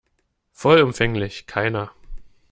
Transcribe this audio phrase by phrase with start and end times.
[0.53, 1.91] Vollumfänglich, keiner.